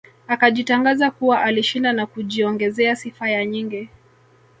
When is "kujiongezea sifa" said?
2.05-3.29